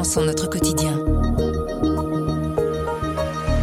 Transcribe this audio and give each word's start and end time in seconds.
enfants 0.00 0.04
sont 0.04 0.24
notre 0.24 0.48
quotidien. 0.48 0.98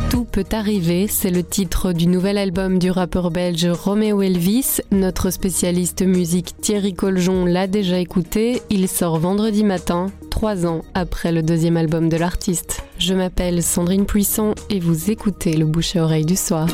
Tout 0.10 0.26
peut 0.26 0.46
arriver, 0.52 1.08
c'est 1.08 1.32
le 1.32 1.44
titre 1.44 1.94
du 1.94 2.08
nouvel 2.08 2.38
album 2.38 2.80
du 2.80 2.92
rappeur 2.92 3.32
belge 3.32 3.68
Romeo 3.68 4.22
Elvis. 4.22 4.82
Notre 4.92 5.30
spécialiste 5.32 6.04
musique 6.04 6.54
Thierry 6.62 6.94
Coljon 6.94 7.46
l'a 7.46 7.68
déjà 7.68 8.00
écouté. 8.00 8.62
Il 8.70 8.88
sort 8.88 9.20
vendredi 9.20 9.64
matin, 9.64 10.08
trois 10.30 10.66
ans 10.66 10.82
après 10.94 11.32
le 11.32 11.42
deuxième 11.42 11.78
album 11.78 12.10
de 12.10 12.18
l'artiste. 12.18 12.84
Je 13.00 13.14
m'appelle 13.14 13.64
Sandrine 13.64 14.06
Puisson 14.06 14.54
et 14.70 14.80
vous 14.80 15.10
écoutez 15.12 15.56
le 15.56 15.66
bouche 15.66 15.96
à 15.96 16.04
oreille 16.04 16.26
du 16.26 16.36
soir. 16.36 16.68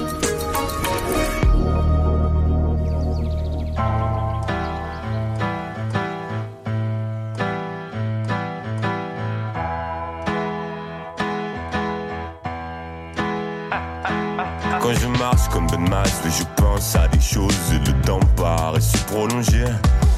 Quand 14.81 14.93
je 14.93 15.07
marche 15.19 15.47
comme 15.49 15.67
Ben 15.67 15.87
Mas, 15.89 16.21
je 16.25 16.43
pense 16.61 16.95
à 16.95 17.07
des 17.07 17.19
choses 17.19 17.55
et 17.71 17.79
le 17.79 18.01
temps 18.01 18.19
paraît 18.35 18.81
se 18.81 18.97
prolonger. 19.05 19.65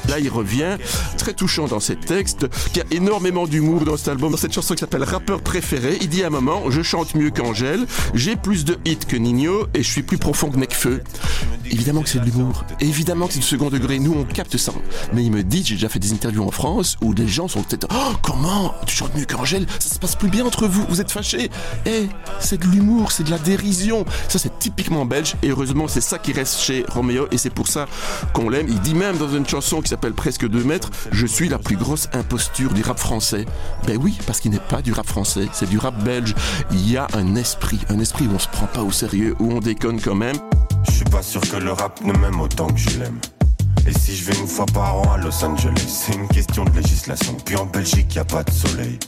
Là, 0.08 0.18
il 0.18 0.28
revient, 0.28 0.76
très 1.18 1.32
touchant 1.32 1.66
dans 1.66 1.80
ses 1.80 1.96
textes, 1.96 2.46
qui 2.72 2.80
a 2.80 2.84
énormément 2.90 3.46
d'humour 3.46 3.84
dans 3.84 3.96
cet 3.96 4.08
album. 4.08 4.30
Dans 4.30 4.36
cette 4.36 4.52
chanson 4.52 4.74
qui 4.74 4.80
s'appelle 4.80 5.04
Rappeur 5.04 5.40
préféré, 5.40 5.98
il 6.00 6.08
dit 6.08 6.22
à 6.22 6.28
un 6.28 6.30
moment, 6.30 6.70
je 6.70 6.82
chante 6.82 7.14
mieux 7.14 7.30
qu'Angèle, 7.30 7.86
j'ai 8.14 8.36
plus 8.36 8.64
de 8.64 8.78
hits 8.84 8.96
que 8.96 9.16
Nino 9.16 9.66
et 9.74 9.82
je 9.82 9.90
suis 9.90 10.02
plus 10.02 10.18
profond 10.18 10.50
que 10.50 10.56
Necfeu. 10.56 11.02
Évidemment 11.70 12.02
que 12.02 12.08
c'est 12.08 12.20
de 12.20 12.24
l'humour. 12.24 12.64
Évidemment 12.80 13.26
que 13.26 13.32
c'est 13.32 13.40
du 13.40 13.46
second 13.46 13.70
degré. 13.70 13.98
Nous, 13.98 14.14
on 14.16 14.24
capte 14.24 14.56
ça. 14.56 14.72
Mais 15.12 15.24
il 15.24 15.32
me 15.32 15.42
dit, 15.42 15.64
j'ai 15.64 15.74
déjà 15.74 15.88
fait 15.88 15.98
des 15.98 16.12
interviews 16.12 16.44
en 16.44 16.50
France 16.50 16.96
où 17.02 17.14
des 17.14 17.26
gens 17.26 17.48
sont 17.48 17.62
peut-être, 17.62 17.88
oh, 17.92 18.14
comment? 18.22 18.74
Tu 18.86 18.96
chantes 18.96 19.14
mieux 19.16 19.24
qu'Angèle? 19.24 19.66
Ça 19.78 19.94
se 19.94 19.98
passe 19.98 20.16
plus 20.16 20.28
bien 20.28 20.44
entre 20.44 20.66
vous. 20.66 20.84
Vous 20.88 21.00
êtes 21.00 21.10
fâchés. 21.10 21.50
Eh, 21.86 22.08
c'est 22.40 22.60
de 22.60 22.66
l'humour, 22.66 23.12
c'est 23.12 23.24
de 23.24 23.30
la 23.30 23.38
dérision. 23.38 24.04
Ça, 24.28 24.38
c'est 24.38 24.58
typiquement 24.58 25.04
belge. 25.04 25.34
Et 25.42 25.48
heureusement, 25.48 25.88
c'est 25.88 26.00
ça 26.00 26.18
qui 26.18 26.32
reste 26.32 26.60
chez 26.60 26.84
Roméo 26.88 27.26
et 27.30 27.38
c'est 27.38 27.50
pour 27.50 27.68
ça 27.68 27.86
qu'on 28.32 28.48
l'aime. 28.48 28.66
Il 28.68 28.80
dit 28.80 28.94
même 28.94 29.16
dans 29.18 29.28
une 29.28 29.46
chanson 29.46 29.80
qui 29.80 29.88
s'appelle 29.96 30.12
Presque 30.12 30.46
2 30.46 30.62
mètres, 30.64 30.90
je 31.10 31.26
suis 31.26 31.48
la 31.48 31.58
plus 31.58 31.76
grosse 31.76 32.10
imposture 32.12 32.74
du 32.74 32.82
rap 32.82 32.98
français. 32.98 33.46
Ben 33.86 33.96
oui, 33.98 34.18
parce 34.26 34.40
qu'il 34.40 34.50
n'est 34.50 34.58
pas 34.58 34.82
du 34.82 34.92
rap 34.92 35.06
français, 35.06 35.48
c'est 35.54 35.66
du 35.70 35.78
rap 35.78 36.04
belge. 36.04 36.34
Il 36.70 36.90
y 36.90 36.98
a 36.98 37.06
un 37.14 37.34
esprit, 37.34 37.80
un 37.88 37.98
esprit 37.98 38.26
où 38.26 38.34
on 38.34 38.38
se 38.38 38.48
prend 38.48 38.66
pas 38.66 38.82
au 38.82 38.90
sérieux, 38.90 39.34
où 39.38 39.50
on 39.52 39.60
déconne 39.60 39.98
quand 39.98 40.14
même. 40.14 40.36
Je 40.86 40.96
suis 40.96 41.04
pas 41.06 41.22
sûr 41.22 41.40
que 41.40 41.56
le 41.56 41.72
rap 41.72 41.98
ne 42.04 42.12
m'aime 42.12 42.38
autant 42.42 42.66
que 42.66 42.78
je 42.78 42.98
l'aime. 42.98 43.18
Et 43.86 43.98
si 43.98 44.14
je 44.14 44.24
vais 44.30 44.38
une 44.38 44.46
fois 44.46 44.66
par 44.66 44.96
an 44.96 45.14
à 45.14 45.16
Los 45.16 45.42
Angeles, 45.42 45.86
c'est 45.86 46.14
une 46.14 46.28
question 46.28 46.66
de 46.66 46.72
législation. 46.72 47.34
Puis 47.42 47.56
en 47.56 47.64
Belgique, 47.64 48.14
y 48.14 48.18
a 48.18 48.24
pas 48.26 48.44
de 48.44 48.50
soleil. 48.50 48.98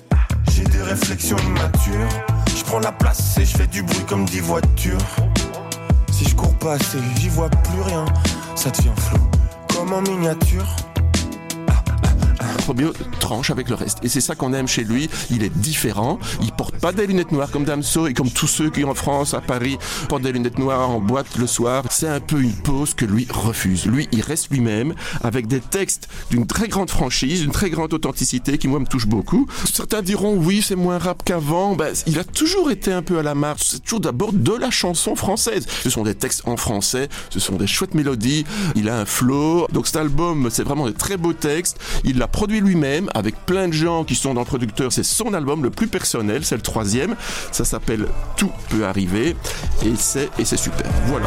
J'ai 0.53 0.65
des 0.65 0.83
réflexions 0.83 1.37
immatures. 1.49 2.09
Je 2.57 2.65
prends 2.65 2.81
la 2.81 2.93
place 2.93 3.37
et 3.37 3.45
je 3.45 3.59
fais 3.59 3.67
du 3.67 3.83
bruit 3.83 4.05
comme 4.09 4.25
dix 4.25 4.41
voitures. 4.41 4.97
Si 6.13 6.25
je 6.27 6.35
cours 6.35 6.55
pas 6.55 6.73
assez, 6.73 6.99
j'y 7.21 7.29
vois 7.29 7.51
plus 7.51 7.83
rien. 7.83 8.07
Ça 8.57 8.71
devient 8.71 8.89
flou, 8.97 9.21
comme 9.79 9.93
en 9.93 10.03
miniature. 10.03 10.88
Tranche 13.21 13.51
avec 13.51 13.69
le 13.69 13.75
reste. 13.75 13.99
Et 14.03 14.09
c'est 14.09 14.21
ça 14.21 14.35
qu'on 14.35 14.53
aime 14.53 14.69
chez 14.69 14.85
lui. 14.85 15.09
Il 15.31 15.43
est 15.43 15.57
différent. 15.57 16.19
Il 16.43 16.53
porte 16.53 16.77
pas 16.79 16.93
des 16.93 17.07
lunettes 17.07 17.33
noires 17.33 17.51
comme 17.51 17.65
Damso 17.65 18.07
et 18.07 18.15
comme 18.15 18.31
tous 18.31 18.47
ceux 18.47 18.71
qui 18.71 18.85
en 18.85 18.95
France, 18.95 19.35
à 19.35 19.41
Paris, 19.41 19.79
portent 20.09 20.23
des 20.23 20.33
lunettes 20.33 20.59
noires 20.59 20.91
en 20.91 21.01
boîte 21.01 21.37
le 21.39 21.47
soir. 21.47 21.85
C'est 21.91 22.09
un 22.09 22.21
peu 22.21 22.41
une 22.41 22.53
pose 22.53 22.95
que 22.95 23.05
lui 23.05 23.27
refuse. 23.31 23.87
Lui, 23.87 24.09
il 24.13 24.21
reste 24.21 24.51
lui-même 24.51 24.95
avec 25.23 25.47
des 25.47 25.61
textes 25.61 26.09
d'une 26.31 26.47
très 26.47 26.69
grande 26.69 26.91
franchise, 26.91 27.41
d'une 27.43 27.53
très 27.53 27.71
grande 27.71 27.93
authenticité 27.93 28.59
qui 28.59 28.69
moi 28.69 28.81
me 28.81 28.87
touche 28.87 29.07
beaucoup. 29.07 29.47
Certains 29.73 30.03
diront 30.03 30.37
oui, 30.37 30.63
c'est 30.63 30.77
moins 30.77 30.99
rap 30.99 31.23
qu'avant. 31.25 31.75
Ben, 31.75 31.93
il 32.07 32.19
a 32.19 32.25
toujours 32.25 32.71
été 32.71 32.93
un 32.93 33.03
peu 33.03 33.19
à 33.19 33.23
la 33.23 33.35
marge. 33.35 33.61
C'est 33.65 33.83
toujours 33.83 34.01
d'abord 34.01 34.33
de 34.33 34.55
la 34.55 34.71
chanson 34.71 35.17
française. 35.17 35.67
Ce 35.83 35.91
sont 35.91 36.05
des 36.05 36.15
textes 36.15 36.43
en 36.47 36.57
français, 36.57 37.09
ce 37.31 37.41
sont 37.41 37.57
des 37.57 37.67
chouettes 37.67 37.95
mélodies. 37.95 38.45
Il 38.75 38.89
a 38.89 38.99
un 38.99 39.05
flow. 39.05 39.67
Donc 39.73 39.87
cet 39.87 39.97
album, 39.97 40.49
c'est 40.51 40.63
vraiment 40.65 40.87
des 40.87 40.95
très 40.95 41.17
beaux 41.17 41.33
textes. 41.33 41.79
Il 42.05 42.19
l'a 42.19 42.29
produit 42.29 42.58
lui-même 42.61 43.09
avec 43.15 43.35
plein 43.47 43.69
de 43.69 43.73
gens 43.73 44.05
qui 44.05 44.15
sont 44.15 44.35
dans 44.35 44.41
le 44.41 44.47
producteur. 44.47 44.93
C'est 44.93 45.03
son 45.03 45.35
album 45.35 45.63
le 45.63 45.71
plus 45.71 45.89
personnel, 45.89 46.45
c'est 46.45 46.57
le 46.57 46.63
troisième. 46.63 47.17
Ça 47.53 47.65
s'appelle 47.65 48.07
Tout 48.37 48.53
peut 48.71 48.85
arriver 48.85 49.37
et 49.85 49.95
c'est 49.97 50.57
super. 50.57 50.87
Voilà. 51.07 51.27